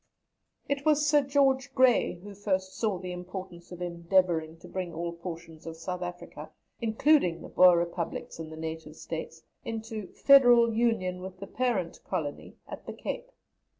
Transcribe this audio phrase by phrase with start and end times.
[0.67, 5.13] It was Sir George Grey who first saw the importance of endeavouring to bring all
[5.13, 6.49] portions of South Africa,
[6.81, 12.55] including the Boer Republics and the Native States, into "federal union with the parent colony"
[12.67, 13.29] at the Cape.